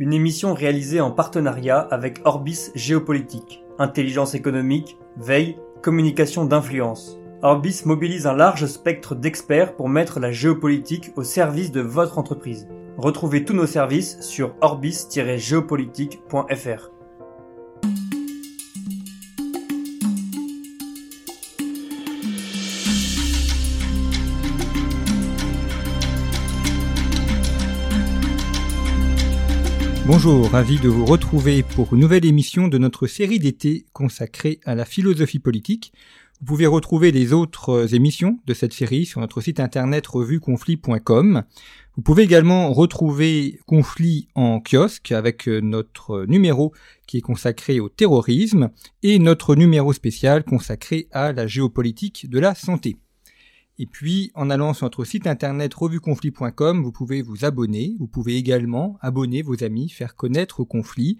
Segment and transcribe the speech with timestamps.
[0.00, 3.62] Une émission réalisée en partenariat avec Orbis Géopolitique.
[3.78, 7.18] Intelligence économique, veille, communication d'influence.
[7.42, 12.66] Orbis mobilise un large spectre d'experts pour mettre la géopolitique au service de votre entreprise.
[12.96, 16.90] Retrouvez tous nos services sur orbis-géopolitique.fr.
[30.12, 34.74] Bonjour, ravi de vous retrouver pour une nouvelle émission de notre série d'été consacrée à
[34.74, 35.92] la philosophie politique.
[36.40, 41.44] Vous pouvez retrouver les autres émissions de cette série sur notre site internet revueconflit.com.
[41.94, 46.74] Vous pouvez également retrouver Conflit en kiosque avec notre numéro
[47.06, 48.70] qui est consacré au terrorisme
[49.04, 52.96] et notre numéro spécial consacré à la géopolitique de la santé.
[53.82, 57.96] Et puis, en allant sur notre site internet revueconflit.com, vous pouvez vous abonner.
[57.98, 61.16] Vous pouvez également abonner vos amis, faire connaître Conflit.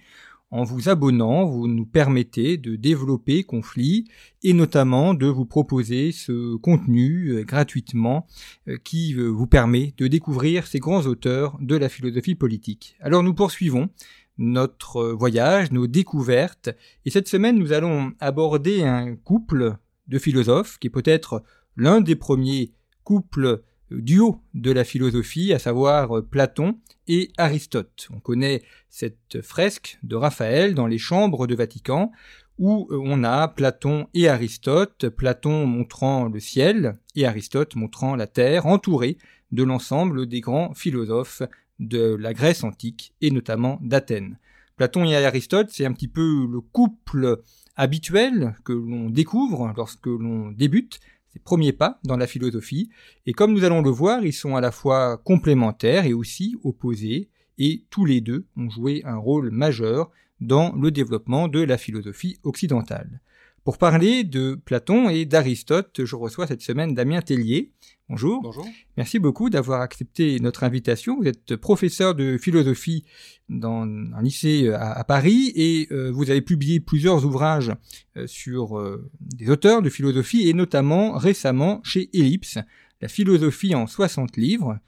[0.50, 4.05] En vous abonnant, vous nous permettez de développer Conflit
[4.42, 8.27] et notamment de vous proposer ce contenu euh, gratuitement
[8.69, 12.95] euh, qui euh, vous permet de découvrir ces grands auteurs de la philosophie politique.
[13.00, 13.89] Alors nous poursuivons
[14.36, 16.69] notre voyage, nos découvertes,
[17.06, 19.77] et cette semaine nous allons aborder un couple
[20.08, 21.42] de philosophes qui est peut-être
[21.81, 22.73] l'un des premiers
[23.05, 26.78] couples duo de la philosophie, à savoir Platon
[27.09, 28.06] et Aristote.
[28.14, 32.12] On connaît cette fresque de Raphaël dans les chambres de Vatican,
[32.58, 38.67] où on a Platon et Aristote, Platon montrant le ciel et Aristote montrant la terre,
[38.67, 39.17] entourés
[39.51, 41.42] de l'ensemble des grands philosophes
[41.79, 44.36] de la Grèce antique et notamment d'Athènes.
[44.77, 47.40] Platon et Aristote, c'est un petit peu le couple
[47.74, 51.01] habituel que l'on découvre lorsque l'on débute
[51.33, 52.91] ces premiers pas dans la philosophie,
[53.27, 57.29] et comme nous allons le voir, ils sont à la fois complémentaires et aussi opposés,
[57.58, 62.39] et tous les deux ont joué un rôle majeur dans le développement de la philosophie
[62.42, 63.20] occidentale.
[63.62, 67.72] Pour parler de Platon et d'Aristote, je reçois cette semaine Damien Tellier.
[68.08, 68.40] Bonjour.
[68.42, 68.66] Bonjour.
[68.96, 71.18] Merci beaucoup d'avoir accepté notre invitation.
[71.20, 73.04] Vous êtes professeur de philosophie
[73.50, 77.70] dans un lycée à, Paris et euh, vous avez publié plusieurs ouvrages
[78.16, 82.58] euh, sur euh, des auteurs de philosophie et notamment récemment chez Ellipse,
[83.02, 84.78] La philosophie en 60 livres,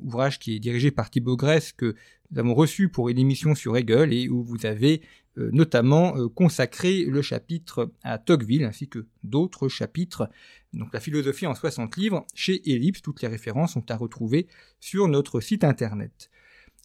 [0.00, 1.94] ouvrage qui est dirigé par Thibaut Grèce que
[2.30, 5.02] nous avons reçu pour une émission sur Hegel et où vous avez
[5.36, 10.30] euh, notamment euh, consacré le chapitre à Tocqueville ainsi que d'autres chapitres.
[10.72, 14.46] Donc la philosophie en 60 livres chez Ellipse, toutes les références sont à retrouver
[14.78, 16.30] sur notre site internet.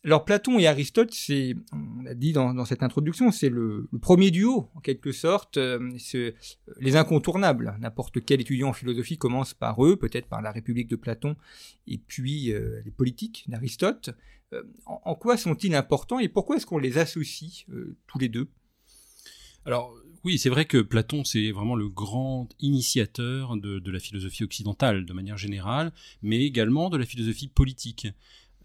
[0.04, 4.70] Alors Platon et Aristote, c'est, on l'a dit dans, cette introduction, c'est le, premier duo
[4.74, 6.34] en quelque sorte, euh, c'est
[6.80, 7.78] les incontournables.
[7.80, 11.36] N'importe quel étudiant en philosophie commence par eux, peut-être par la République de Platon,
[11.86, 12.54] et puis
[12.86, 14.12] les politiques d'Aristote.
[14.54, 18.50] Euh, en, quoi sont-ils importants et pourquoi est-ce qu'on les associe euh, tous les deux?
[19.66, 19.94] Alors
[20.24, 25.14] oui, c'est vrai que Platon, c'est vraiment le grand initiateur de, la philosophie occidentale de
[25.14, 28.08] manière générale, mais également de la philosophie politique.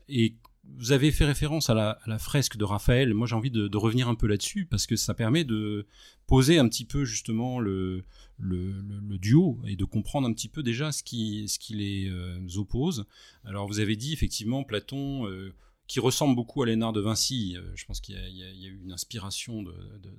[0.09, 0.35] Et
[0.79, 3.15] vous avez fait référence à la, fresque de Raphaël.
[3.15, 5.87] Moi, j'ai envie de, revenir un peu là-dessus parce que ça permet de
[6.27, 8.03] poser un petit peu justement le,
[8.41, 13.07] duo et de comprendre un petit peu déjà ce qui, les euh, oppose.
[13.45, 15.29] Alors, vous avez dit effectivement Platon
[15.87, 18.93] qui ressemble beaucoup à Léonard de Vinci, euh, je pense qu'il y, a eu une
[18.93, 19.75] inspiration de,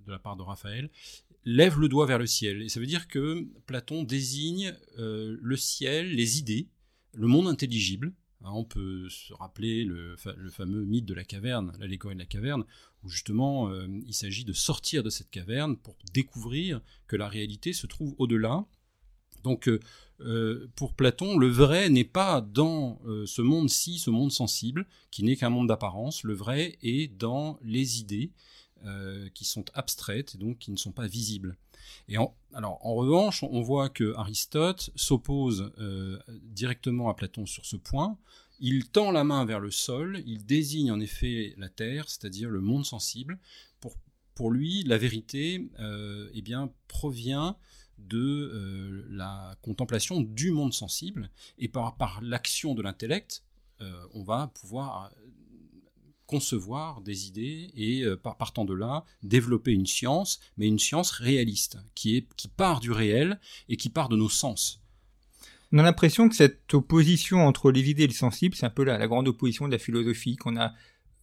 [0.08, 0.90] la part de Raphaël,
[1.44, 2.62] lève le doigt vers le ciel.
[2.62, 6.70] Et ça veut dire que Platon désigne euh, le ciel, les idées,
[7.14, 8.14] le monde intelligible.
[8.44, 10.16] Hein, on peut se rappeler le,
[10.52, 12.64] fameux mythe de la caverne, l'allégorie de la caverne,
[13.04, 17.74] où justement euh, il s'agit de sortir de cette caverne pour découvrir que la réalité
[17.74, 18.66] se trouve au-delà.
[19.46, 19.70] Donc
[20.22, 25.24] euh, pour Platon, le vrai n'est pas dans euh, ce monde-ci, ce monde sensible, qui
[25.24, 26.24] n'est qu'un monde d'apparence.
[26.24, 28.32] Le vrai est dans les idées
[28.86, 31.58] euh, qui sont abstraites et donc qui ne sont pas visibles.
[32.08, 35.72] Et en, alors, en revanche, on voit que Aristote s'oppose
[36.42, 38.18] directement à Platon sur ce point.
[38.60, 42.62] Il tend la main vers le sol, il désigne en effet la terre, c'est-à-dire le
[42.62, 43.38] monde sensible.
[43.82, 43.98] Pour,
[44.34, 45.70] pour lui, la vérité
[46.34, 47.56] eh bien, provient
[47.98, 53.44] de euh, la contemplation du monde sensible, et par, par l'action de l'intellect,
[53.82, 55.12] euh, on va pouvoir
[56.28, 61.78] concevoir des idées et euh, partant de là développer une science, mais une science réaliste
[61.94, 63.40] qui est qui part du réel
[63.70, 64.82] et qui part de nos sens.
[65.72, 68.84] On a l'impression que cette opposition entre les idées et le sensible, c'est un peu
[68.84, 70.74] la, grande opposition de la philosophie qu'on a.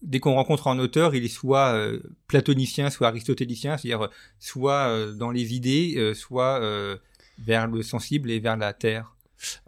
[0.03, 4.09] Dès qu'on rencontre un auteur, il est soit euh, platonicien, soit aristotélicien, c'est-à-dire
[4.39, 6.61] soit euh, dans les idées, soit
[7.39, 9.15] vers le sensible et vers la terre.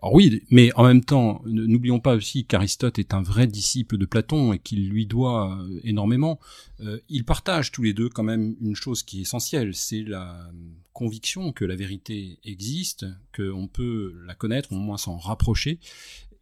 [0.02, 4.06] Alors oui, mais en même temps, n'oublions pas aussi qu'Aristote est un vrai disciple de
[4.06, 6.38] Platon et qu'il lui doit euh, énormément.
[6.80, 10.50] Euh, ils partagent tous les deux quand même une chose qui est essentielle, c'est la
[10.92, 15.80] conviction que la vérité existe, qu'on peut la connaître, au moins s'en rapprocher.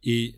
[0.03, 0.35] Et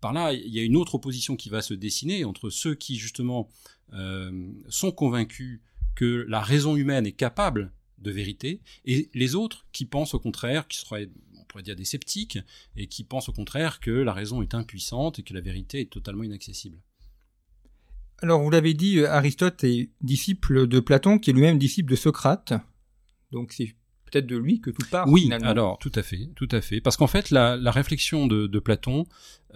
[0.00, 2.96] par là, il y a une autre opposition qui va se dessiner entre ceux qui
[2.96, 3.48] justement
[3.92, 5.60] euh, sont convaincus
[5.94, 10.68] que la raison humaine est capable de vérité, et les autres qui pensent au contraire,
[10.68, 11.10] qui seraient
[11.48, 12.38] pourrait dire des sceptiques,
[12.76, 15.90] et qui pensent au contraire que la raison est impuissante et que la vérité est
[15.90, 16.78] totalement inaccessible.
[18.20, 21.96] Alors, vous l'avez dit, euh, Aristote est disciple de Platon, qui est lui-même disciple de
[21.96, 22.52] Socrate.
[23.32, 23.74] Donc, c'est
[24.10, 25.08] peut-être de lui que tout part.
[25.08, 29.06] Oui, alors tout à fait, tout à fait, parce qu'en fait, la, réflexion de, Platon,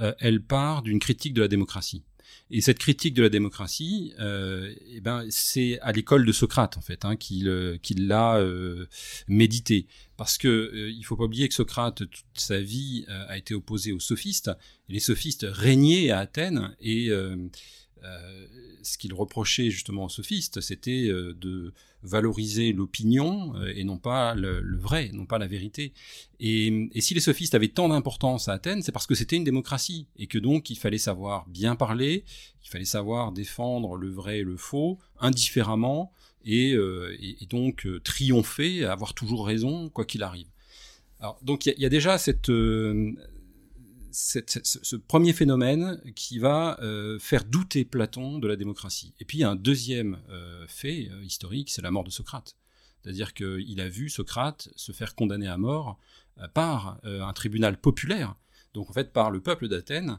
[0.01, 2.05] euh, elle part d'une critique de la démocratie.
[2.51, 6.83] Et cette critique de la démocratie, euh, eh ben, c'est à l'école de Socrate en
[6.83, 7.47] fait hein, qu'il
[7.97, 8.87] l'a euh,
[9.27, 9.87] médité,
[10.19, 13.55] parce que euh, il faut pas oublier que Socrate toute sa vie euh, a été
[13.55, 14.51] opposé aux sophistes.
[14.91, 17.11] Et les sophistes régnaient à Athènes et
[18.05, 18.47] euh,
[18.83, 21.73] ce qu'il reprochait justement aux sophistes, c'était euh, de
[22.03, 25.93] valoriser l'opinion euh, et non pas le, vrai, non pas la vérité.
[26.41, 30.09] Et, si les sophistes avaient tant d'importance à Athènes, c'est parce que c'était une démocratie
[30.17, 32.25] et que donc il fallait savoir bien parler,
[32.65, 36.13] il fallait savoir défendre le vrai et le faux indifféremment
[36.45, 36.77] et,
[37.49, 40.49] donc triompher, avoir toujours raison quoi qu'il arrive.
[41.21, 42.51] Alors, donc il y, a déjà cette,
[44.13, 49.15] ce premier phénomène qui va euh, faire douter Platon de la démocratie.
[49.21, 52.11] Et puis il y a un deuxième euh, fait euh, historique, c'est la mort de
[52.11, 52.57] Socrate.
[53.03, 55.99] C'est-à-dire qu'il a vu Socrate se faire condamner à mort
[56.55, 58.37] par un tribunal populaire,
[58.75, 60.19] donc en fait par le peuple d'Athènes,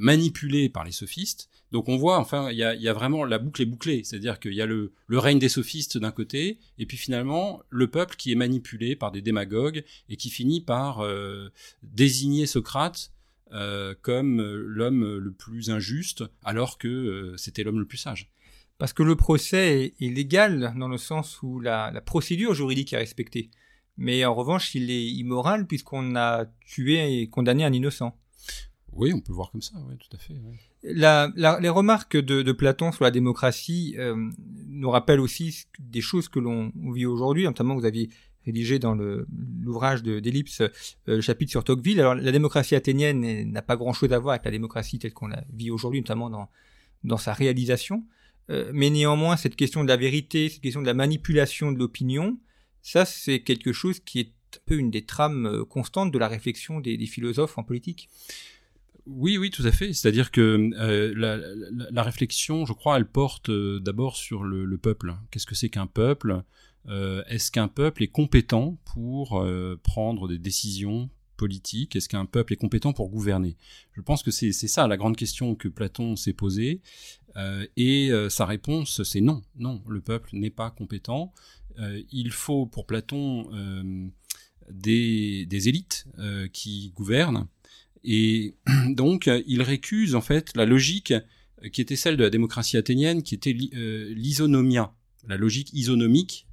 [0.00, 1.50] manipulé par les sophistes.
[1.72, 4.62] Donc on voit, enfin, il y a, vraiment la boucle est bouclée, c'est-à-dire qu'il y
[4.62, 8.96] a le règne des sophistes d'un côté, et puis finalement le peuple qui est manipulé
[8.96, 11.06] par des démagogues et qui finit par
[11.82, 13.12] désigner Socrate
[13.52, 18.30] euh, comme euh, l'homme le plus injuste, alors que euh, c'était l'homme le plus sage.
[18.78, 23.50] Parce que le procès est, légal dans le sens où la, procédure juridique est respectée.
[23.98, 28.16] Mais en revanche, il est immoral puisqu'on a tué et condamné un innocent.
[28.92, 30.34] Oui, on peut voir comme ça, oui, tout à fait.
[30.82, 33.96] les remarques de, Platon sur la démocratie
[34.66, 38.10] nous rappellent aussi des choses que l'on vit aujourd'hui, notamment vous aviez
[38.44, 40.68] rédigé dans l'ouvrage d'Ellipse, euh,
[41.06, 42.00] le chapitre sur Tocqueville.
[42.00, 45.44] Alors la démocratie athénienne n'a pas grand-chose à voir avec la démocratie telle qu'on la
[45.52, 46.48] vit aujourd'hui, notamment
[47.04, 48.04] dans, sa réalisation.
[48.50, 52.38] Euh, mais néanmoins, cette question de la vérité, cette question de la manipulation de l'opinion,
[52.82, 56.28] ça c'est quelque chose qui est un peu une des trames euh, constantes de la
[56.28, 58.08] réflexion des, philosophes en politique.
[59.06, 59.92] Oui, oui, tout à fait.
[59.92, 60.70] C'est-à-dire que
[61.16, 65.16] la, réflexion, je crois, elle porte d'abord sur le peuple.
[65.30, 66.44] Qu'est-ce que c'est qu'un peuple?
[66.88, 71.96] Euh, est-ce qu'un peuple est compétent pour euh, prendre des décisions politiques?
[71.96, 73.56] Est-ce qu'un peuple est compétent pour gouverner?
[73.92, 76.80] Je pense que c'est ça la grande question que Platon s'est posée.
[77.36, 79.42] Euh, et sa réponse, c'est non.
[79.56, 81.32] Non, le peuple n'est pas compétent.
[81.78, 83.48] il faut, pour Platon,
[84.70, 86.06] des, des, élites
[86.52, 87.46] qui gouvernent.
[88.04, 88.56] Et
[88.88, 91.14] donc, il récuse en fait la logique
[91.72, 94.92] qui était celle de la démocratie athénienne, qui était l'isonomia,
[95.26, 96.46] la logique isonomique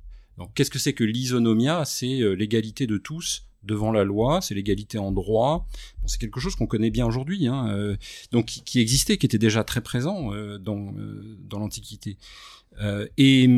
[0.53, 1.86] qu'est-ce que c'est que l'isonomia?
[1.86, 5.67] C'est euh, l'égalité de tous devant la loi, c'est l'égalité en droit.
[6.05, 7.98] C'est quelque chose qu'on connaît bien aujourd'hui, hein, euh,
[8.46, 10.93] qui, existait, qui était déjà très présent euh, dans,
[11.41, 12.17] dans l'Antiquité.
[13.17, 13.50] et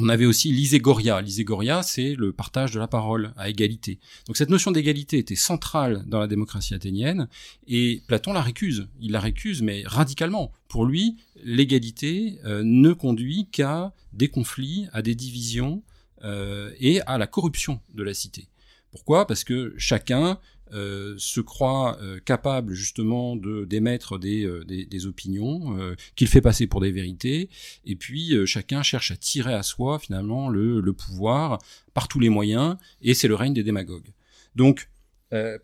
[0.00, 1.20] on avait aussi l'iségoria.
[1.20, 3.98] L'iségoria, c'est le partage de la parole à égalité.
[4.26, 7.28] Donc cette notion d'égalité était centrale dans la démocratie athénienne,
[7.66, 8.88] et Platon la récuse.
[9.00, 10.52] Il la récuse, mais radicalement.
[10.68, 15.82] Pour lui, l'égalité euh, ne conduit qu'à des conflits, à des divisions
[16.24, 18.48] euh, et à la corruption de la cité.
[18.90, 19.26] Pourquoi?
[19.26, 20.38] Parce que chacun
[20.72, 25.76] euh, se croit euh, capable justement de d'émettre des, euh, des, opinions
[26.16, 27.48] qu'il fait passer pour des vérités,
[27.84, 31.58] et puis chacun cherche à tirer à soi finalement le, le pouvoir
[31.94, 34.12] par tous les moyens, et c'est le règne des démagogues.
[34.56, 34.88] Donc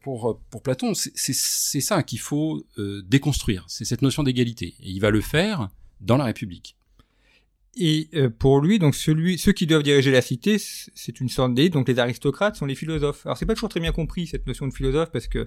[0.02, 2.64] pour, pour Platon, c'est ça qu'il faut
[3.04, 5.68] déconstruire, c'est cette notion d'égalité, et il va le faire
[6.00, 6.76] dans la République.
[7.76, 11.72] Et euh, pour lui, donc ceux qui doivent diriger la cité, c'est une sorte d'élite.
[11.72, 13.26] Donc les aristocrates sont les philosophes.
[13.26, 15.44] Alors c'est pas toujours très bien compris cette notion de philosophe parce que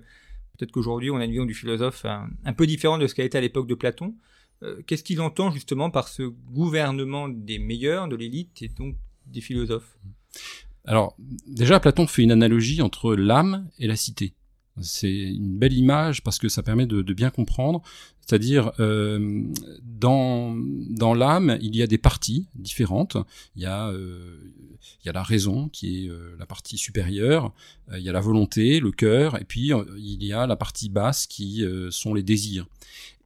[0.57, 3.38] peut-être qu'aujourd'hui on a une vision du philosophe un, peu différente de ce qu'a été
[3.38, 4.15] à l'époque de Platon.
[4.63, 8.96] Euh, qu'est-ce qu'il entend justement par ce gouvernement des meilleurs, de l'élite et donc
[9.27, 9.98] des philosophes?
[10.86, 11.15] Alors,
[11.46, 14.34] déjà, Platon fait une analogie entre l'âme et la cité.
[14.81, 17.81] C'est une belle image parce que ça permet de, bien comprendre.
[18.22, 19.43] C'est-à-dire, euh,
[19.84, 20.55] dans,
[20.89, 23.17] dans l'âme, il y a des parties différentes.
[23.55, 24.38] Il y a, euh,
[25.01, 27.53] il y a la raison, qui est euh, la partie supérieure.
[27.93, 29.39] il y a la volonté, le cœur.
[29.39, 32.67] Et puis, il y a la partie basse, qui sont les désirs.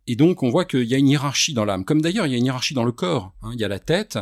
[0.08, 1.86] Et donc, on voit qu'il y a une hiérarchie dans l'âme.
[1.86, 3.34] Comme d'ailleurs, il y a une hiérarchie dans le corps.
[3.41, 3.51] Hein.
[3.53, 4.20] Il y a la tête,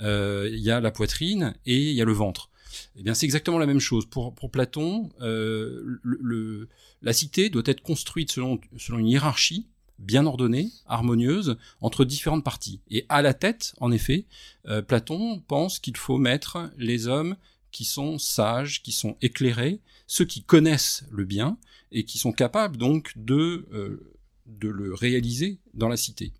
[0.00, 2.48] il y a la poitrine et il y a le ventre.
[2.96, 4.06] Eh bien, c'est exactement la même chose.
[4.06, 6.68] Pour, pour Platon, euh,
[7.02, 9.66] la cité doit être construite selon, selon une hiérarchie
[10.02, 12.80] bien ordonnée, harmonieuse, entre différentes parties.
[12.90, 14.26] Et à la tête, en effet,
[14.66, 17.36] euh, Platon pense qu'il faut mettre les hommes
[17.70, 21.56] qui sont sages, qui sont éclairés, ceux qui connaissent le bien
[21.90, 24.14] et qui sont capables donc de, euh,
[24.46, 26.32] de le réaliser dans la cité.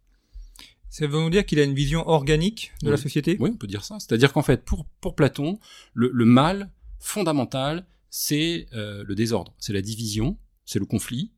[0.93, 3.39] Ça veut dire qu'il a une vision organique de la société?
[3.41, 3.97] Oui, on peut dire ça.
[3.99, 5.59] C'est-à-dire qu'en fait, pour, pour Platon,
[5.95, 11.33] le, le mal fondamental, c'est euh, le désordre, c'est la division, c'est le conflit.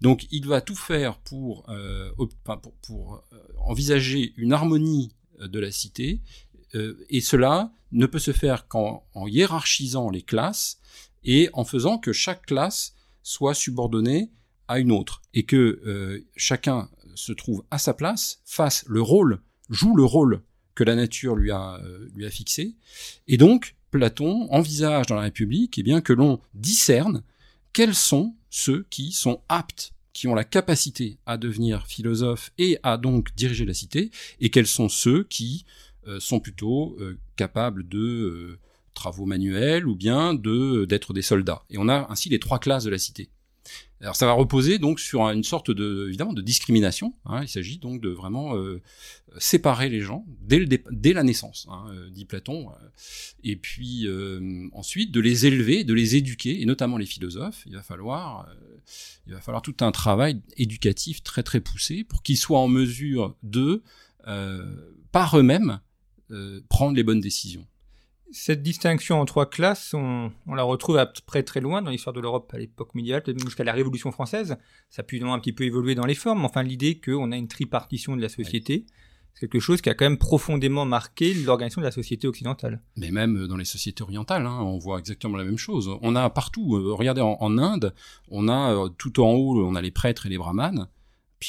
[0.00, 5.70] Donc il va tout faire pour, euh, pour, pour euh, envisager une harmonie de la
[5.70, 6.20] cité,
[6.74, 10.80] euh, et cela ne peut se faire qu'en en hiérarchisant les classes
[11.22, 14.32] et en faisant que chaque classe soit subordonnée
[14.66, 19.96] à une autre, et que chacun se trouve à sa place, fasse le rôle, joue
[19.96, 20.42] le rôle
[20.76, 22.76] que la nature lui a, euh, fixé.
[23.26, 27.22] Et donc, Platon envisage dans la République eh bien, que l'on discerne
[27.72, 32.96] quels sont ceux qui sont aptes, qui ont la capacité à devenir philosophes et à
[32.96, 35.64] donc diriger la cité, et quels sont ceux qui
[36.06, 38.58] euh, sont plutôt euh, capables de
[38.94, 41.64] travaux manuels ou bien de d'être des soldats.
[41.70, 43.28] Et on a ainsi les trois classes de la cité.
[44.00, 47.14] Alors ça va reposer donc sur une sorte de évidemment de discrimination.
[47.24, 47.42] Hein.
[47.42, 48.82] Il s'agit donc de vraiment euh,
[49.38, 52.74] séparer les gens dès, la naissance, hein, euh, dit Platon, euh,
[53.42, 54.06] et puis
[54.72, 57.62] ensuite de les élever, de les éduquer, et notamment les philosophes.
[57.66, 58.48] Il va falloir
[59.26, 63.34] il va falloir tout un travail éducatif très très poussé pour qu'ils soient en mesure
[63.42, 63.82] de
[65.10, 65.80] par eux-mêmes
[66.68, 67.66] prendre les bonnes décisions.
[68.32, 72.20] Cette distinction en trois classes, on, la retrouve à près très loin dans l'histoire de
[72.20, 74.56] l'Europe à l'époque médiévale, jusqu'à la Révolution française.
[74.90, 77.36] Ça a pu un petit peu évoluer dans les formes, mais enfin l'idée qu'on a
[77.36, 78.84] une tripartition de la société,
[79.34, 82.82] c'est quelque chose qui a quand même profondément marqué l'organisation de la société occidentale.
[82.96, 85.90] Mais même dans les sociétés orientales, hein, on voit exactement la même chose.
[86.00, 87.94] On a partout, euh, regardez en, en, Inde,
[88.30, 90.88] on a euh, tout en haut, on a les prêtres et les brahmanes,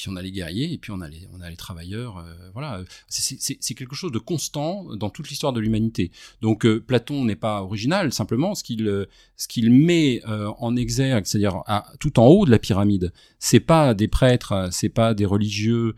[0.01, 2.17] puis on a les guerriers et puis on a les, on a les travailleurs.
[2.17, 6.11] Euh, voilà, c'est quelque chose de constant dans toute l'histoire de l'humanité.
[6.41, 9.05] Donc euh, Platon n'est pas original, simplement ce qu'il euh,
[9.69, 11.63] met en exergue, c'est-à-dire
[11.99, 15.95] tout en haut de la pyramide, c'est pas des prêtres, c'est pas des religieux,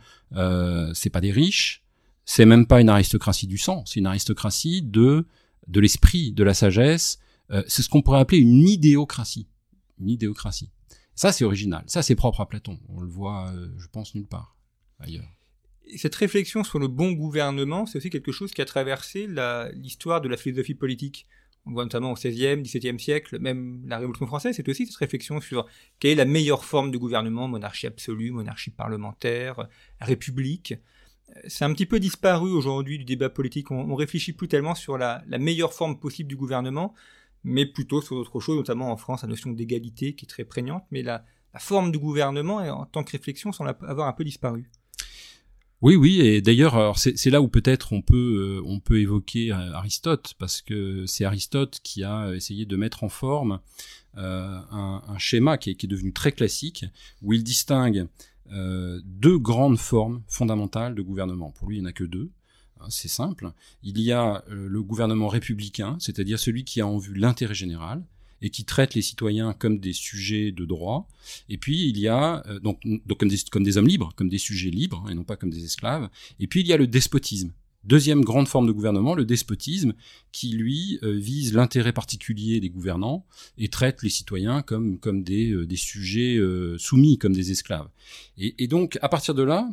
[0.94, 1.84] c'est pas des riches,
[2.25, 5.25] c'est même pas une aristocratie du sang, c'est une aristocratie de
[5.68, 7.20] de l'esprit, de la sagesse.
[7.68, 9.48] c'est ce qu'on pourrait appeler une idéocratie,
[10.00, 10.70] une idéocratie.
[11.20, 11.84] Ça, c'est original.
[11.86, 12.80] Ça, c'est propre à Platon.
[12.88, 14.56] On le voit, euh, je pense, nulle part
[15.02, 15.28] ailleurs.
[15.98, 19.28] cette réflexion sur le bon gouvernement, c'est aussi quelque chose qui a traversé
[19.74, 21.28] l'histoire de la philosophie politique.
[21.66, 25.42] On voit notamment au XVIe, XVIIe siècle, même la Révolution française, c'est aussi cette réflexion
[25.42, 25.66] sur
[26.00, 29.68] quelle est la meilleure forme de gouvernement, monarchie absolue, monarchie parlementaire,
[30.00, 30.76] république.
[31.50, 33.72] C'est un petit peu disparu aujourd'hui du débat politique.
[33.72, 36.94] On, on réfléchit plus tellement sur la meilleure forme possible du gouvernement,
[37.43, 40.84] mais plutôt sur d'autres choses, notamment en France, la notion d'égalité qui est très prégnante,
[40.91, 41.24] mais la,
[41.58, 44.69] forme du gouvernement en tant que réflexion semble avoir un peu disparu.
[45.81, 49.74] Oui, oui, et d'ailleurs, c'est là où peut-être on peut euh, on peut évoquer euh,
[49.74, 53.62] Aristote parce que c'est Aristote qui a essayé de mettre en forme
[54.17, 56.84] euh, un, schéma qui est, qui est, devenu très classique
[57.22, 58.08] où il distingue
[59.05, 61.51] deux grandes formes fondamentales de gouvernement.
[61.51, 62.31] Pour lui, il n'y en a que deux.
[62.80, 63.52] Hein, c'est simple.
[63.84, 68.04] Il y a euh, le gouvernement républicain, c'est-à-dire celui qui a en vue l'intérêt général
[68.42, 71.10] et qui traite les citoyens comme des sujets de droit.
[71.50, 72.82] Et puis il y a euh, donc,
[73.18, 76.10] comme, des, hommes libres, comme des sujets libres et non pas comme des esclaves.
[76.40, 77.52] Et puis il y a le despotisme.
[77.86, 79.94] Deuxième grande forme de gouvernement, le despotisme,
[80.34, 83.26] qui lui euh, vise l'intérêt particulier des gouvernants
[83.58, 86.38] et traite les citoyens comme, comme des, sujets
[86.78, 87.90] soumis, comme des esclaves.
[88.38, 89.70] Et, donc à partir de là,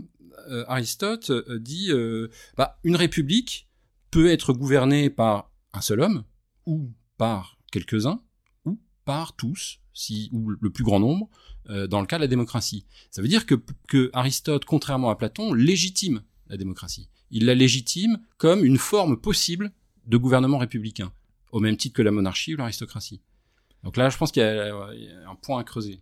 [0.48, 3.68] euh, Aristote euh, dit euh, bah, une république
[4.10, 6.24] peut être gouvernée par un seul homme
[6.66, 8.22] ou par quelques-uns
[8.64, 11.28] ou par tous si ou le plus grand nombre
[11.88, 12.86] dans le cas de la démocratie.
[13.10, 17.08] Ça veut dire que, Aristote, contrairement à Platon, légitime la démocratie.
[17.32, 19.72] Il la légitime comme une forme possible
[20.06, 21.12] de gouvernement républicain,
[21.50, 23.20] au même titre que la monarchie ou l'aristocratie.
[23.82, 26.00] Donc là, je pense qu'il y a un point à creuser.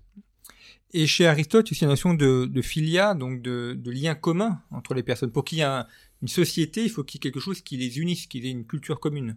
[0.93, 4.63] Et chez Aristote, il y a la notion de, philia, donc de, de, lien commun
[4.71, 5.33] entre les personnes.
[5.33, 5.83] Pour qu'il y ait
[6.23, 8.65] une société, il faut qu'il y ait quelque chose qui les unisse, qu'il ait une
[8.65, 9.37] culture commune.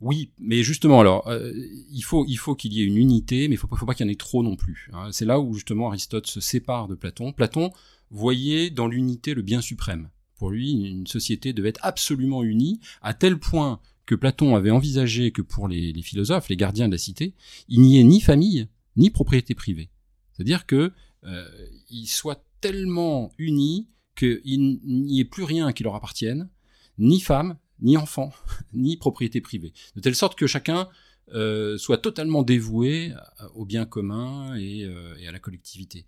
[0.00, 1.52] Oui, mais justement, alors, euh,
[1.90, 4.06] il faut il faut qu'il y ait une unité, mais il faut, faut pas qu'il
[4.06, 4.90] y en ait trop non plus.
[4.92, 5.08] Hein.
[5.12, 7.32] C'est là où justement Aristote se sépare de Platon.
[7.32, 7.72] Platon
[8.10, 10.10] voyait dans l'unité le bien suprême.
[10.36, 15.32] Pour lui, une société devait être absolument unie, à tel point que Platon avait envisagé
[15.32, 17.34] que pour les philosophes, les gardiens de la cité,
[17.68, 19.88] il n'y ait ni famille, ni propriété privée.
[20.32, 20.92] C'est-à-dire que
[21.24, 21.48] euh,
[21.90, 26.50] ils soient tellement unis qu'il n'y ait plus rien qui leur appartienne,
[26.98, 28.32] ni femme, ni enfant,
[28.74, 29.72] ni propriété privée.
[29.96, 30.88] De telle sorte que chacun
[31.32, 33.12] euh, soit totalement dévoué
[33.54, 36.04] au bien commun et, euh, et, à la collectivité.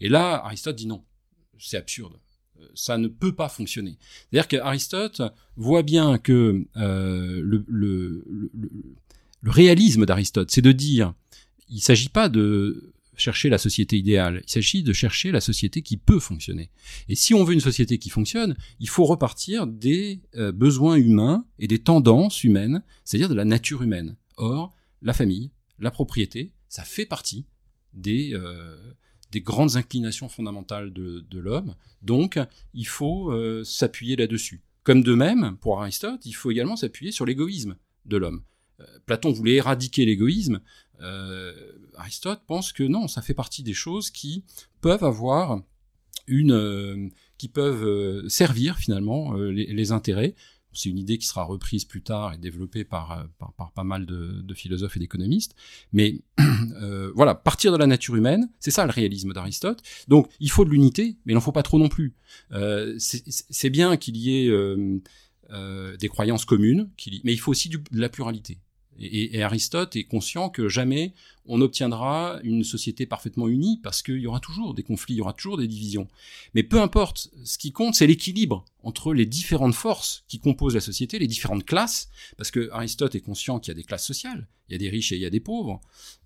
[0.00, 1.04] Et là, Aristote dit non,
[1.58, 2.20] c'est absurde.
[2.74, 3.98] Ça ne peut pas fonctionner.
[4.30, 5.22] C'est-à-dire qu'Aristote
[5.56, 8.24] voit bien que le
[9.44, 11.14] réalisme d'Aristote, c'est de dire,
[11.68, 14.42] il ne s'agit pas de chercher la société idéale.
[14.46, 16.70] Il s'agit de chercher la société qui peut fonctionner.
[17.08, 21.46] Et si on veut une société qui fonctionne, il faut repartir des euh, besoins humains
[21.58, 24.16] et des tendances humaines, c'est-à-dire de la nature humaine.
[24.36, 27.46] Or, la famille, la propriété, ça fait partie
[27.92, 28.76] des, euh,
[29.30, 31.74] des grandes inclinations fondamentales de, l'homme.
[32.02, 32.38] Donc,
[32.72, 34.62] il faut euh, s'appuyer là-dessus.
[34.82, 38.42] Comme de même, pour Aristote, il faut également s'appuyer sur l'égoïsme de l'homme.
[39.06, 40.60] Platon voulait éradiquer l'égoïsme,
[41.96, 44.44] Aristote pense que non, ça fait partie des choses qui
[44.80, 45.60] peuvent avoir
[46.26, 47.08] une, euh,
[47.38, 50.34] qui peuvent euh, servir finalement les, intérêts.
[50.72, 54.54] C'est une idée qui sera reprise plus tard et développée par, par, pas mal de,
[54.54, 55.54] philosophes et d'économistes.
[55.92, 56.20] Mais
[56.82, 59.82] euh, voilà, partir de la nature humaine, c'est ça le réalisme d'Aristote.
[60.08, 62.14] Donc il faut de l'unité, mais il n'en faut pas trop non plus.
[62.52, 66.90] Euh, c'est bien qu'il y ait euh, des croyances communes,
[67.22, 68.58] mais il faut aussi de la pluralité.
[69.00, 71.14] Et, Aristote est conscient que jamais
[71.46, 75.20] on obtiendra une société parfaitement unie parce qu'il y aura toujours des conflits, il y
[75.20, 76.08] aura toujours des divisions.
[76.54, 80.80] Mais peu importe, ce qui compte, c'est l'équilibre entre les différentes forces qui composent la
[80.80, 84.46] société, les différentes classes, parce que Aristote est conscient qu'il y a des classes sociales,
[84.68, 85.80] il y a des riches et il y a des pauvres,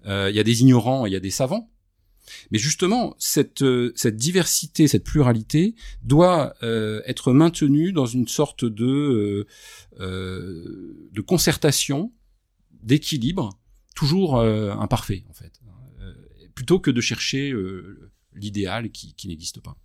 [0.07, 1.70] euh, il y a des ignorants et il y a des savants.
[2.50, 8.64] Mais justement, cette, euh, cette diversité, cette pluralité doit euh, être maintenue dans une sorte
[8.64, 9.46] de,
[10.00, 12.12] euh, de concertation
[12.83, 13.51] d'équilibre,
[13.95, 15.61] toujours euh, imparfait en fait,
[16.01, 16.14] euh,
[16.55, 19.77] plutôt que de chercher euh, l'idéal qui, qui n'existe pas.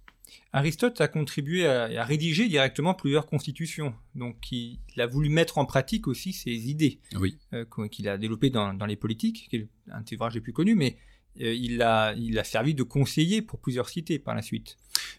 [0.52, 5.58] Aristote a contribué à, à, rédiger directement plusieurs constitutions, donc il, il, a voulu mettre
[5.58, 7.38] en pratique aussi ses idées, oui.
[7.54, 10.54] euh, qu'il a développées dans, dans, les politiques, qui est un des ouvrages les plus
[10.54, 10.98] connus, mais
[11.42, 14.78] euh, il, a, il a servi de conseiller pour plusieurs cités par la suite.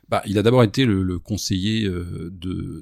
[0.09, 2.33] Bah, il a d'abord été le, le conseiller euh,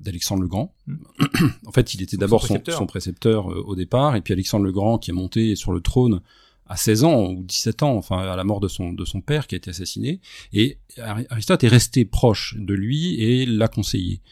[0.02, 0.74] d'Alexandre le Grand.
[0.86, 0.96] Mmh.
[1.66, 4.72] en fait, il était d'abord son, son, précepteur euh, au départ, et puis Alexandre le
[4.72, 6.20] Grand qui est monté sur le trône
[6.66, 9.46] à 16 ans ou 17 ans, enfin à la mort de son de son père
[9.46, 10.20] qui a été assassiné.
[10.54, 14.22] Et Aristote est resté proche de lui et l'a conseillé.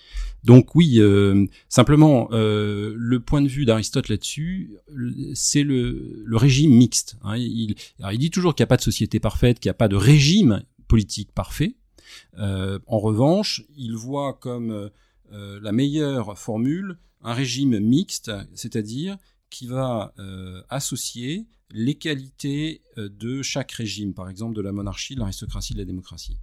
[0.43, 4.71] Donc oui, euh, simplement euh, le point de vue d'Aristote là-dessus,
[5.35, 7.19] c'est le, le régime mixte.
[7.23, 7.37] Hein.
[7.37, 7.75] Il,
[8.11, 9.97] il dit toujours qu'il n'y a pas de société parfaite, qu'il n'y a pas de
[9.97, 11.75] régime politique parfait.
[12.39, 14.91] Euh, en revanche, il voit comme
[15.33, 19.19] euh, la meilleure formule un régime mixte, c'est-à-dire
[19.51, 25.21] qui va euh, associer les qualités de chaque régime, par exemple de la monarchie, de
[25.21, 26.39] l'aristocratie, de la démocratie.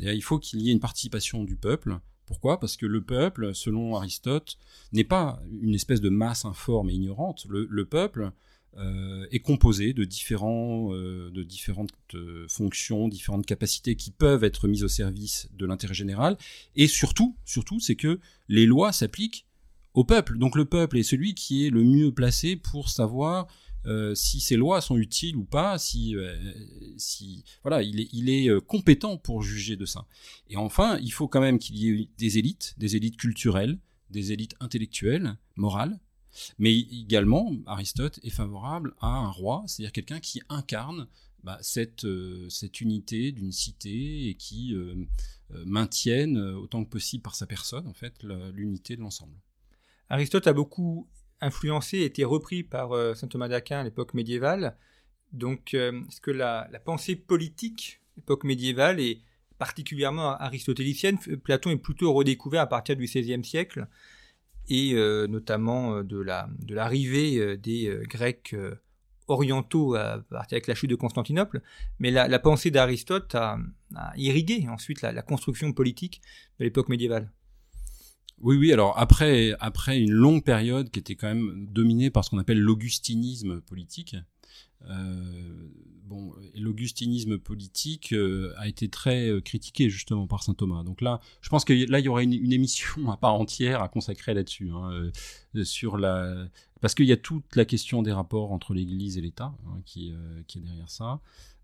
[0.00, 1.98] Il faut qu'il y ait une participation du peuple.
[2.26, 2.60] Pourquoi?
[2.60, 4.58] Parce que le peuple, selon Aristote,
[4.92, 7.46] n'est pas une espèce de masse informe et ignorante.
[7.48, 8.32] Le peuple
[8.76, 14.68] euh, est composé de différents, euh, de différentes euh, fonctions, différentes capacités qui peuvent être
[14.68, 16.36] mises au service de l'intérêt général.
[16.76, 19.46] Et surtout, surtout, c'est que les lois s'appliquent
[19.94, 20.38] au peuple.
[20.38, 23.48] Donc le peuple est celui qui est le mieux placé pour savoir
[24.14, 26.14] si ces lois sont utiles ou pas, si,
[26.98, 30.04] si voilà, il est, il est compétent pour juger de ça.
[30.50, 33.78] Et enfin, il faut quand même qu'il y ait des élites, des élites culturelles,
[34.10, 35.98] des élites intellectuelles, morales,
[36.58, 41.08] mais également, Aristote est favorable à un roi, c'est-à-dire quelqu'un qui incarne
[41.44, 45.06] bah, cette, euh, cette unité d'une cité et qui euh,
[45.64, 49.34] maintienne autant que possible par sa personne, en fait, l'unité de l'ensemble.
[50.10, 51.08] Aristote a beaucoup
[51.40, 54.76] influencé, été repris par euh, saint Thomas d'Aquin à l'époque médiévale.
[55.32, 59.20] Donc, euh, est-ce que la, la, pensée politique, l'époque médiévale, est
[59.58, 63.88] particulièrement aristotélicienne Platon est plutôt redécouvert à partir du XVIe siècle,
[64.68, 68.54] et euh, notamment de la de l'arrivée des Grecs
[69.26, 71.62] orientaux avec la chute de Constantinople.
[71.98, 73.58] Mais la, pensée d'Aristote a,
[74.16, 76.22] irrigué ensuite la, la construction politique
[76.58, 77.30] de l'époque médiévale.
[78.40, 78.72] Oui, oui.
[78.72, 82.60] Alors après, après une longue période qui était quand même dominée par ce qu'on appelle
[82.60, 84.22] l'augustinisme politique, euh,
[84.86, 88.14] bon, l'augustinisme politique
[88.56, 90.82] a été très critiqué justement par saint Thomas.
[90.82, 93.88] Donc là, je pense que là, il y aurait une, émission à part entière à
[93.88, 95.10] consacrer là-dessus, hein,
[95.64, 96.48] sur la,
[96.80, 100.10] parce qu'il y a toute la question des rapports entre l'Église et l'État hein, qui,
[100.10, 101.20] est derrière ça.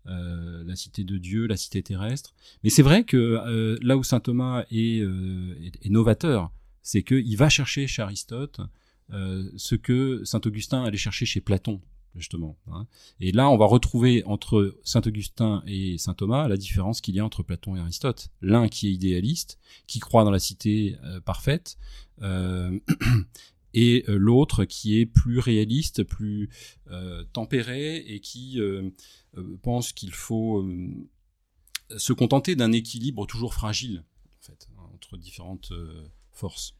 [0.07, 2.35] Euh, la cité de Dieu, la cité terrestre.
[2.63, 6.51] Mais c'est vrai que euh, là où saint Thomas est, euh, est, novateur,
[6.83, 8.61] c'est qu'il va chercher chez Aristote
[9.09, 11.79] ce que saint Augustin allait chercher chez Platon,
[12.15, 12.57] justement.
[12.71, 12.87] Hein.
[13.19, 17.19] Et là, on va retrouver entre saint Augustin et saint Thomas la différence qu'il y
[17.19, 18.29] a entre Platon et Aristote.
[18.41, 21.77] L'un qui est idéaliste, qui croit dans la cité parfaite,
[23.75, 26.49] et euh, l'autre qui est plus réaliste, plus
[26.89, 28.89] euh, tempéré et qui euh,
[29.61, 30.65] pense qu'il faut
[31.97, 34.03] se contenter d'un équilibre toujours fragile
[34.39, 35.71] fait, entre différentes
[36.31, 36.75] forces.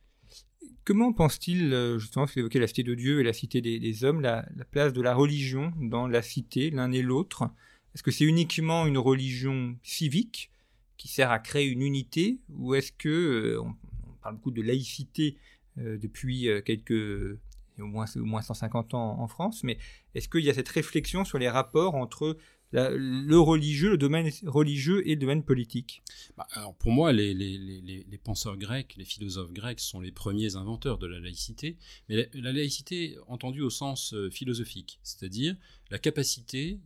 [0.83, 4.45] Comment pense-t-il, justement, vous évoquez la cité de Dieu et la cité des, hommes, la,
[4.71, 7.49] place de la religion dans la cité, l'un et l'autre?
[7.95, 10.51] Est-ce que c'est uniquement une religion civique
[10.97, 13.75] qui sert à créer une unité, ou est-ce que, on,
[14.21, 15.37] parle beaucoup de laïcité
[15.77, 17.37] euh, depuis euh, quelques
[17.79, 19.77] au moins, au moins 150 ans en France, mais
[20.13, 22.37] est-ce qu'il y a cette réflexion sur les rapports entre
[22.75, 26.03] le religieux, le domaine religieux et le domaine politique
[26.37, 31.07] bah, alors Pour moi, les, penseurs grecs, les philosophes grecs sont les premiers inventeurs de
[31.07, 31.77] la laïcité,
[32.09, 35.55] mais la, laïcité entendue au sens euh, philosophique, c'est-à-dire
[35.91, 36.79] la capacité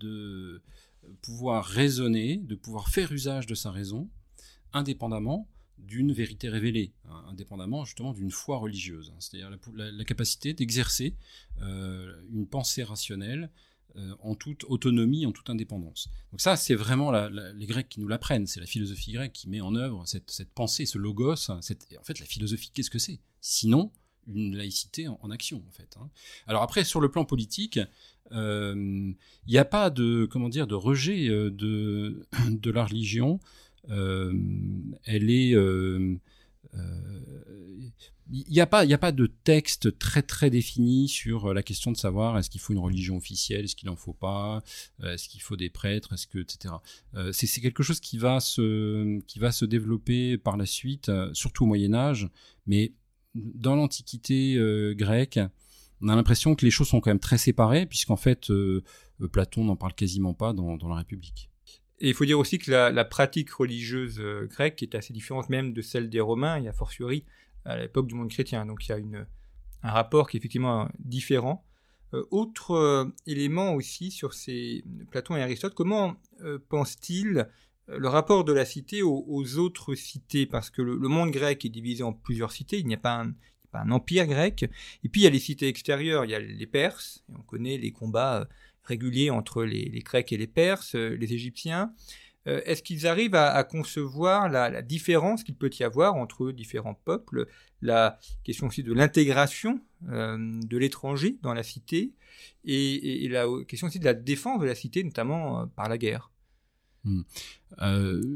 [0.00, 0.62] de
[1.22, 4.08] pouvoir raisonner, de pouvoir faire usage de sa raison,
[4.72, 5.48] indépendamment
[5.78, 9.12] d'une vérité révélée, hein, indépendamment justement d'une foi religieuse.
[9.14, 9.18] Hein.
[9.20, 11.16] C'est-à-dire la, capacité d'exercer
[11.62, 13.50] euh, une pensée rationnelle
[13.96, 16.08] euh, en toute autonomie, en toute indépendance.
[16.30, 18.46] Donc ça, c'est vraiment les Grecs qui nous l'apprennent.
[18.46, 21.50] C'est la philosophie grecque qui met en œuvre cette, pensée, ce logos.
[21.50, 23.20] en fait, la philosophie, qu'est-ce que c'est?
[23.40, 23.92] Sinon,
[24.26, 25.96] une laïcité en, action, en fait.
[25.98, 26.10] Hein.
[26.46, 27.80] Alors après, sur le plan politique,
[28.32, 28.74] euh,
[29.46, 33.40] il n'y a pas de comment dire de rejet de, de la religion
[33.90, 34.32] euh,
[35.04, 35.54] elle est
[38.30, 41.96] il euh, n'y euh, a pas de texte très très défini sur la question de
[41.96, 44.62] savoir est-ce qu'il faut une religion officielle est-ce qu'il en faut pas
[45.02, 46.74] est-ce qu'il faut des prêtres est-ce que etc
[47.32, 52.28] c'est quelque chose qui va se développer par la suite surtout au Moyen Âge
[52.66, 52.92] mais
[53.34, 54.58] dans l'Antiquité
[54.96, 55.40] grecque
[56.00, 58.50] on a l'impression que les choses sont quand même très séparées puisqu'en fait
[59.26, 61.50] Platon n'en parle quasiment pas dans, la République.
[62.00, 65.72] Et il faut dire aussi que la, pratique religieuse euh, grecque est assez différente même
[65.72, 67.24] de celle des Romains, et a fortiori
[67.68, 68.66] à l'époque du monde chrétien.
[68.66, 69.26] Donc il y a
[69.82, 71.64] un rapport qui est effectivement différent.
[72.14, 76.16] Euh, autre euh, élément aussi sur ces Platon et Aristote, comment
[76.68, 77.48] pense-t-il
[77.88, 80.46] le rapport de la cité aux, autres cités?
[80.46, 83.24] Parce que le, monde grec est divisé en plusieurs cités, il n'y a pas
[83.72, 84.64] un, empire grec.
[85.04, 87.42] Et puis il y a les cités extérieures, il y a les Perses, et on
[87.42, 88.46] connaît les combats
[88.88, 91.92] régulier entre les, Grecs et les Perses, euh, les Égyptiens.
[92.48, 97.46] Euh, est-ce qu'ils arrivent à, concevoir la, différence qu'il peut y avoir entre différents peuples,
[97.82, 102.12] la question aussi de l'intégration euh, de l'étranger dans la cité,
[102.64, 106.30] et, la question aussi de la défense de la cité, notamment par la guerre?
[107.04, 107.22] Hmm.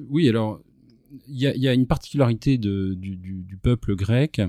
[0.09, 0.63] Oui, alors
[1.29, 4.41] il y, a une particularité du, peuple grec,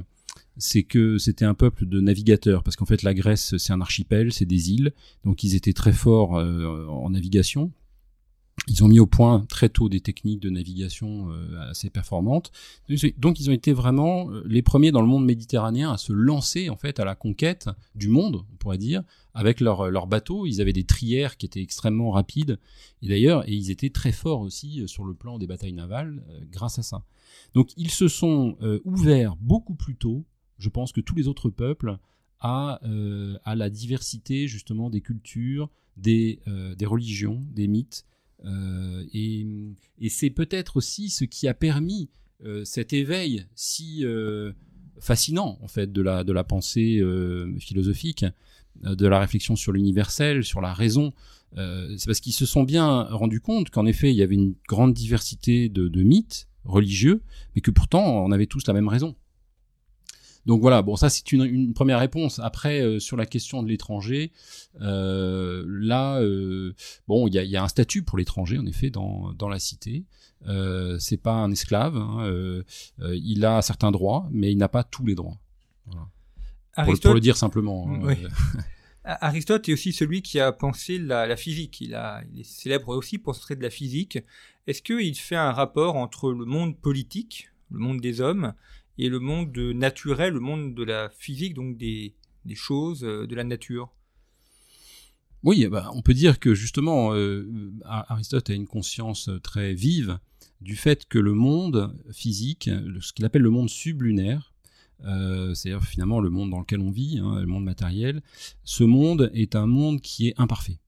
[0.57, 4.31] c'est que c'était un peuple de navigateurs, parce qu'en fait la Grèce c'est un archipel,
[4.31, 7.71] c'est des îles, donc ils étaient très forts euh, en navigation.
[8.67, 12.51] Ils ont mis au point très tôt des techniques de navigation euh, assez performantes.
[13.17, 16.69] Donc ils ont été vraiment euh, les premiers dans le monde méditerranéen à se lancer
[16.69, 20.45] en fait à la conquête du monde, on pourrait dire, avec leurs leur bateaux.
[20.45, 22.57] Ils avaient des trières qui étaient extrêmement rapides
[23.01, 26.83] et d'ailleurs ils étaient très forts aussi sur le plan des batailles navales grâce à
[26.83, 27.03] ça.
[27.53, 30.25] Donc ils se sont ouverts beaucoup plus tôt
[30.63, 31.97] je pense que tous les autres peuples
[32.39, 35.69] à, euh, la diversité justement des cultures,
[36.07, 38.05] euh, des religions, des mythes.
[38.45, 39.45] Euh, et,
[40.09, 42.09] c'est peut-être aussi ce qui a permis
[42.65, 44.03] cet éveil si
[44.99, 47.01] fascinant en fait de la, de la pensée
[47.59, 48.25] philosophique,
[48.83, 51.13] de la réflexion sur l'universel, sur la raison.
[51.55, 54.93] c'est parce qu'ils se sont bien rendus compte qu'en effet il y avait une grande
[54.93, 57.21] diversité de mythes religieux,
[57.55, 59.15] mais que pourtant on avait tous la même raison.
[60.45, 62.39] Donc voilà, bon ça c'est une, première réponse.
[62.39, 64.31] Après euh, sur la question de l'étranger,
[64.81, 66.73] euh, là euh,
[67.07, 70.05] bon il y a, un statut pour l'étranger en effet dans, dans la cité.
[70.99, 72.63] C'est pas un esclave, hein,
[72.99, 75.39] il a certains droits, mais il n'a pas tous les droits.
[76.75, 77.87] pour, le dire simplement.
[77.89, 78.15] Hein,
[79.05, 81.79] Aristote est aussi celui qui a pensé la, physique.
[81.79, 84.19] Il, a, il est célèbre aussi pour ce trait de la physique.
[84.67, 88.53] Est-ce qu'il fait un rapport entre le monde politique, le monde des hommes,
[88.97, 92.15] et le monde naturel, le monde de la physique, donc des,
[92.53, 93.93] choses, euh, de la nature.
[95.43, 100.19] Oui, bah, on peut dire que justement, euh, Aristote a une conscience très vive
[100.61, 102.69] du fait que le monde physique,
[103.01, 104.53] ce qu'il appelle le monde sublunaire,
[105.05, 108.21] euh, c'est-à-dire finalement le monde dans lequel on vit, hein, le monde matériel,
[108.63, 110.79] ce monde est un monde qui est imparfait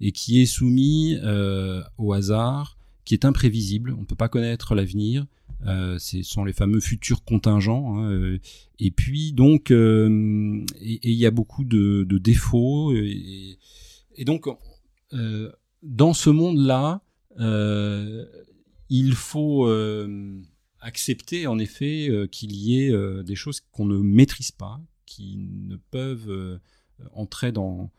[0.00, 4.74] et qui est soumis euh, au hasard, qui est imprévisible, on ne peut pas connaître
[4.74, 5.26] l'avenir,
[5.66, 7.98] euh, ce sont les fameux futurs contingents.
[7.98, 8.38] Hein, euh,
[8.78, 12.94] et puis donc, euh, il y a beaucoup de, défauts.
[12.94, 13.58] Et,
[14.16, 14.46] et donc,
[15.82, 17.02] dans ce monde-là,
[18.88, 19.68] il faut
[20.80, 26.60] accepter en effet qu'il y ait des choses qu'on ne maîtrise pas, qui ne peuvent
[27.14, 27.90] entrer dans,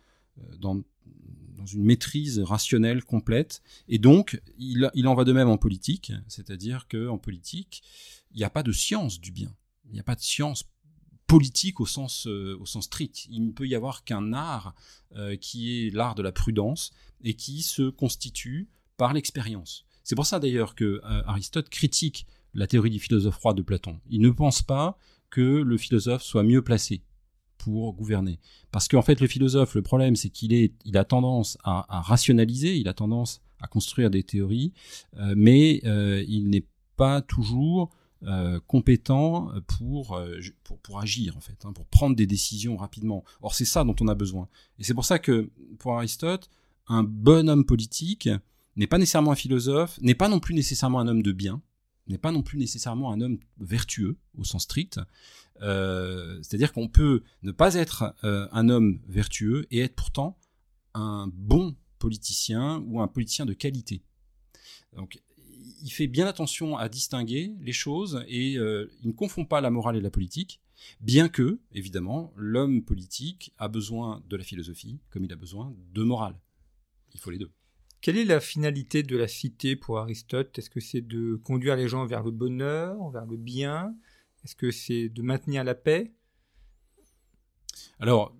[1.55, 3.61] dans une maîtrise rationnelle complète.
[3.87, 7.83] Et donc, il, en va de même en politique, c'est-à-dire qu'en politique,
[8.31, 9.53] il n'y a pas de science du bien.
[9.85, 10.65] Il n'y a pas de science
[11.27, 13.27] politique au sens, euh, strict.
[13.29, 14.75] Il ne peut y avoir qu'un art
[15.15, 16.91] euh, qui est l'art de la prudence
[17.23, 19.85] et qui se constitue par l'expérience.
[20.03, 23.99] C'est pour ça d'ailleurs que euh, Aristote critique la théorie du philosophe roi de Platon.
[24.09, 24.97] Il ne pense pas
[25.29, 27.01] que le philosophe soit mieux placé
[27.63, 28.39] pour gouverner.
[28.71, 32.75] Parce qu'en fait, le philosophe, le problème, c'est qu'il est, il a tendance à, rationaliser,
[32.75, 34.73] il a tendance à construire des théories,
[35.17, 36.65] euh, mais euh, il n'est
[36.97, 37.89] pas toujours
[38.23, 40.19] euh, compétent pour,
[40.65, 43.23] pour, pour, agir, en fait, hein, pour prendre des décisions rapidement.
[43.41, 44.49] Or, c'est ça dont on a besoin.
[44.77, 45.49] Et c'est pour ça que,
[45.79, 46.49] pour Aristote,
[46.89, 48.27] un bon homme politique
[48.75, 51.61] n'est pas nécessairement un philosophe, n'est pas non plus nécessairement un homme de bien,
[52.07, 54.99] n'est pas non plus nécessairement un homme vertueux au sens strict.
[55.61, 60.37] Euh, c'est-à-dire qu'on peut ne pas être euh, un homme vertueux et être pourtant
[60.93, 64.03] un bon politicien ou un politicien de qualité.
[64.95, 65.21] Donc,
[65.81, 69.69] il fait bien attention à distinguer les choses et euh, il ne confond pas la
[69.69, 70.61] morale et la politique,
[71.01, 76.03] bien que, évidemment, l'homme politique a besoin de la philosophie comme il a besoin de
[76.03, 76.39] morale.
[77.13, 77.51] Il faut les deux.
[78.03, 80.59] Quelle est la finalité de la cité pour Aristote?
[80.59, 83.95] Est-ce que c'est de conduire les gens vers le bonheur, vers le bien?
[84.43, 86.11] Est-ce que c'est de maintenir la paix?
[88.01, 88.35] Alors,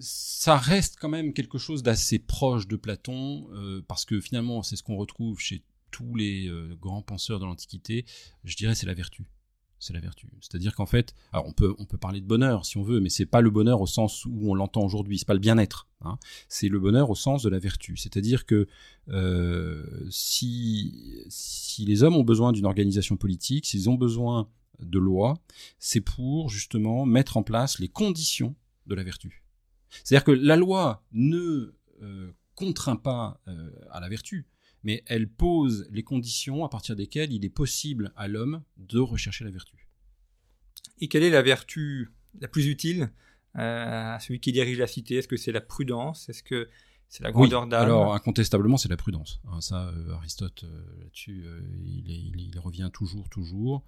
[0.00, 4.74] ça reste quand même quelque chose d'assez proche de Platon, euh, parce que finalement, c'est
[4.74, 8.04] ce qu'on retrouve chez tous les euh, grands penseurs de l'Antiquité.
[8.42, 9.26] Je dirais c'est la vertu
[9.78, 10.28] c'est la vertu.
[10.40, 13.08] C'est-à-dire qu'en fait, alors on peut on peut parler de bonheur si on veut, mais
[13.08, 15.18] c'est pas le bonheur au sens où on l'entend aujourd'hui.
[15.18, 15.88] C'est pas le bien-être.
[16.02, 16.18] Hein.
[16.48, 17.96] C'est le bonheur au sens de la vertu.
[17.96, 18.66] C'est-à-dire que
[19.08, 24.48] euh, si si les hommes ont besoin d'une organisation politique, s'ils ont besoin
[24.80, 25.38] de lois,
[25.78, 28.54] c'est pour justement mettre en place les conditions
[28.86, 29.44] de la vertu.
[30.04, 34.46] C'est-à-dire que la loi ne euh, contraint pas euh, à la vertu,
[34.86, 39.44] mais elle pose les conditions à partir desquelles il est possible à l'homme de rechercher
[39.44, 39.88] la vertu.
[41.00, 43.10] Et quelle est la vertu la plus utile
[43.56, 45.16] euh, à celui qui dirige la cité?
[45.16, 46.28] Est-ce que c'est la prudence?
[46.28, 46.68] Est-ce que
[47.08, 47.82] c'est la grandeur d'âme?
[47.82, 49.40] Alors, incontestablement, c'est la prudence.
[49.48, 51.44] Hein, ça, euh, Aristote, euh, là-dessus,
[51.84, 53.84] il, revient toujours, toujours.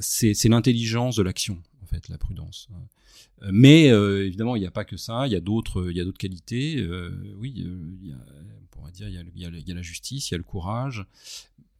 [0.00, 2.68] C'est l'intelligence de l'action, en fait, la prudence.
[2.72, 3.50] Hein.
[3.52, 5.26] Mais évidemment, il n'y a pas que ça.
[5.26, 6.86] Il y a d'autres, il y a d'autres qualités.
[7.36, 8.16] oui, il y a
[8.80, 11.04] on va dire, il y, a, la justice, il y a le courage.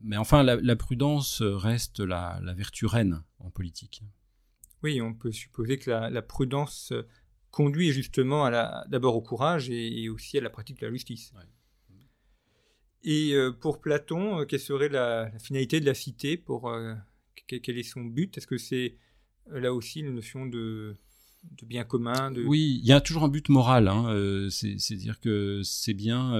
[0.00, 4.02] Mais enfin, la, prudence reste la, vertu reine en politique.
[4.82, 6.92] Oui, on peut supposer que la, prudence
[7.50, 8.50] conduit justement
[8.88, 11.32] d'abord au courage et, aussi à la pratique de la justice.
[13.02, 16.94] Et euh, pour Platon, euh, quelle serait la, finalité de la cité pour, euh,
[17.46, 18.36] Quel est son but?
[18.36, 18.96] Est-ce que c'est
[19.50, 20.96] là aussi une notion de,
[21.62, 22.32] bien commun.
[22.44, 23.88] Oui, il y a toujours un but moral.
[23.88, 26.38] Hein, C'est-à-dire que c'est bien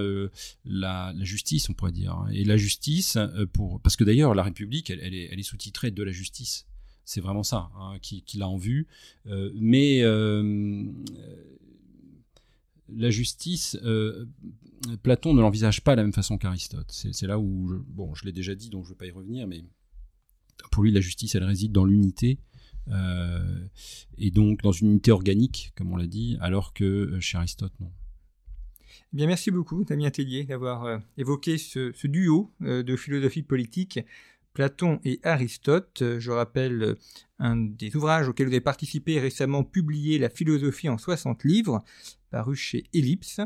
[0.64, 2.12] la, justice, on pourrait dire.
[2.12, 2.28] Hein.
[2.32, 3.18] Et la justice,
[3.52, 6.66] pour parce que d'ailleurs la République, elle, est, sous-titrée de la justice.
[7.04, 8.86] C'est vraiment ça hein, qu'il a en vue.
[9.54, 10.02] mais
[12.94, 13.76] la justice,
[15.02, 16.90] Platon ne l'envisage pas de la même façon qu'Aristote.
[16.90, 19.10] C'est là où, je, bon, je l'ai déjà dit, donc je ne vais pas y
[19.10, 19.62] revenir, mais
[20.70, 22.38] pour lui, la justice, elle réside dans l'unité
[22.88, 23.64] euh,
[24.18, 27.72] et donc dans une unité organique, comme on l'a dit, alors que euh, chez Aristote,
[27.80, 27.90] non.
[29.12, 34.00] Eh bien, merci beaucoup, Damien Tellier, d'avoir euh, évoqué ce, duo de philosophie politique,
[34.52, 36.02] Platon et Aristote.
[36.18, 36.96] Je rappelle
[37.38, 41.82] un des ouvrages auxquels vous avez participé récemment publié La philosophie en 60 livres,
[42.30, 43.40] paru chez Ellipse.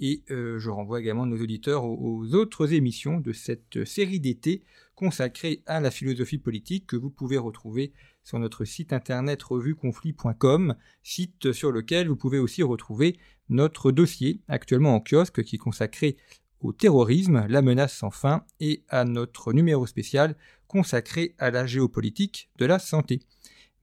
[0.00, 4.62] Et je renvoie également nos auditeurs aux, autres émissions de cette série d'été
[4.94, 11.52] consacrée à la philosophie politique que vous pouvez retrouver sur notre site internet revueconflit.com, site
[11.52, 16.16] sur lequel vous pouvez aussi retrouver notre dossier actuellement en kiosque qui est consacré
[16.60, 22.50] au terrorisme, la menace sans fin et à notre numéro spécial consacré à la géopolitique
[22.58, 23.20] de la santé.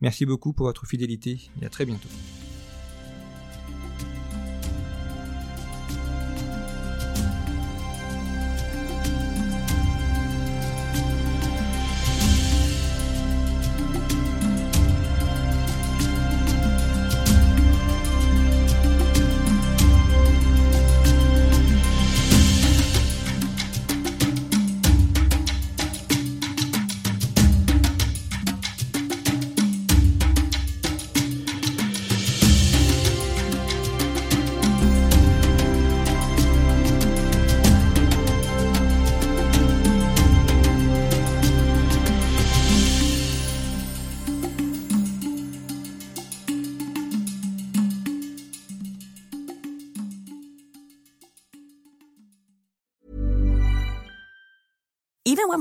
[0.01, 2.09] Merci beaucoup pour votre fidélité et à très bientôt.